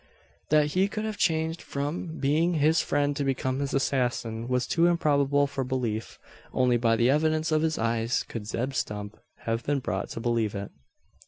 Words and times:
That 0.49 0.71
he 0.73 0.87
could 0.87 1.05
have 1.05 1.17
changed 1.19 1.61
from 1.61 2.17
being 2.17 2.55
his 2.55 2.81
friend 2.81 3.15
to 3.15 3.23
become 3.23 3.59
his 3.59 3.71
assassin, 3.75 4.47
was 4.47 4.65
too 4.65 4.87
improbable 4.87 5.45
for 5.45 5.63
belief. 5.63 6.17
Only 6.51 6.77
by 6.77 6.95
the 6.95 7.11
evidence 7.11 7.51
of 7.51 7.61
his 7.61 7.77
eyes 7.77 8.23
could 8.23 8.47
Zeb 8.47 8.73
Stump 8.73 9.15
have 9.45 9.63
been 9.63 9.77
brought 9.77 10.09
to 10.09 10.19
believe 10.19 10.55
it. 10.55 10.71